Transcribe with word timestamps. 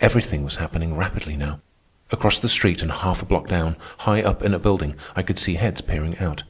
Everything 0.00 0.44
was 0.44 0.56
happening 0.56 0.96
rapidly 0.96 1.36
now. 1.36 1.60
Across 2.10 2.38
the 2.38 2.48
street 2.48 2.80
and 2.80 2.90
half 2.90 3.20
a 3.20 3.26
block 3.26 3.48
down, 3.48 3.76
high 3.98 4.22
up 4.22 4.40
in 4.42 4.54
a 4.54 4.58
building, 4.58 4.96
I 5.14 5.20
could 5.22 5.38
see 5.38 5.56
heads 5.56 5.82
peering 5.82 6.18
out. 6.20 6.44